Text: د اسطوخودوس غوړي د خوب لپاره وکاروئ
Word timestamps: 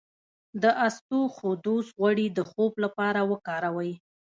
د 0.61 0.63
اسطوخودوس 0.87 1.87
غوړي 1.99 2.27
د 2.37 2.39
خوب 2.51 2.73
لپاره 2.83 3.21
وکاروئ 3.31 3.91